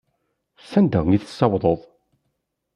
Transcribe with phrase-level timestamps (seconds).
[0.69, 1.79] Sanda i tessawḍeḍ?